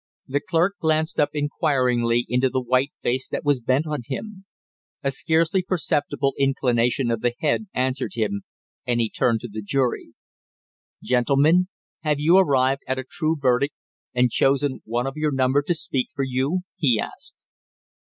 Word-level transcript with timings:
The 0.27 0.39
clerk 0.41 0.79
glanced 0.79 1.19
up 1.19 1.29
inquiringly 1.33 2.25
into 2.27 2.49
the 2.49 2.59
white 2.59 2.91
face 3.03 3.27
that 3.27 3.45
was 3.45 3.59
bent 3.61 3.85
on 3.85 3.99
him. 4.03 4.45
A 5.03 5.11
scarcely 5.11 5.61
perceptible 5.61 6.33
inclination 6.39 7.11
of 7.11 7.21
the 7.21 7.35
head 7.39 7.67
answered 7.71 8.13
him, 8.15 8.41
and 8.87 8.99
he 8.99 9.11
turned 9.11 9.41
to 9.41 9.47
the 9.47 9.61
jury. 9.61 10.15
"Gentlemen, 11.03 11.67
have 11.99 12.19
you 12.19 12.39
arrived 12.39 12.81
at 12.87 12.97
a 12.97 13.05
true 13.07 13.37
verdict, 13.39 13.75
and 14.11 14.31
chosen 14.31 14.81
one 14.85 15.05
of 15.05 15.17
your 15.17 15.31
number 15.31 15.61
to 15.61 15.75
speak 15.75 16.09
for 16.15 16.23
you?" 16.23 16.61
he 16.77 16.99
asked. 16.99 17.35